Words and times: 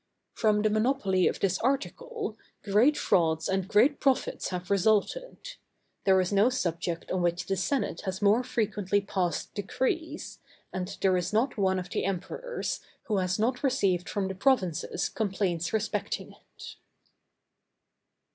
From 0.33 0.63
the 0.63 0.71
monopoly 0.71 1.27
of 1.27 1.41
this 1.41 1.59
article, 1.59 2.35
great 2.63 2.97
frauds 2.97 3.47
and 3.47 3.67
great 3.67 3.99
profits 3.99 4.49
have 4.49 4.71
resulted; 4.71 5.37
there 6.05 6.19
is 6.19 6.33
no 6.33 6.49
subject 6.49 7.11
on 7.11 7.21
which 7.21 7.45
the 7.45 7.55
senate 7.55 8.01
has 8.05 8.19
more 8.19 8.43
frequently 8.43 8.99
passed 8.99 9.53
decrees, 9.53 10.39
and 10.73 10.97
there 11.01 11.15
is 11.17 11.31
not 11.31 11.55
one 11.55 11.77
of 11.77 11.91
the 11.91 12.03
Emperors, 12.03 12.79
who 13.03 13.17
has 13.19 13.37
not 13.37 13.61
received 13.63 14.09
from 14.09 14.27
the 14.27 14.33
provinces 14.33 15.07
complaints 15.07 15.71
respecting 15.71 16.31
it. 16.33 16.77